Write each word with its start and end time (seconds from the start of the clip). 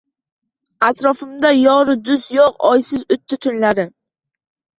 Atrofimda 0.87 1.51
yori 1.57 1.95
dust 2.07 2.33
yuq 2.37 2.67
oysiz 2.71 3.05
utdi 3.19 3.41
tunlarim 3.47 3.95